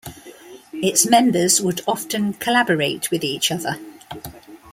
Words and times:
Its 0.81 1.05
members 1.07 1.61
would 1.61 1.81
often 1.87 2.33
collaborate 2.33 3.11
with 3.11 3.23
each 3.23 3.51
other. 3.51 3.77